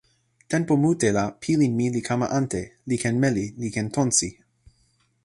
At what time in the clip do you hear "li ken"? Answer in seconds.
2.89-3.15, 3.61-3.87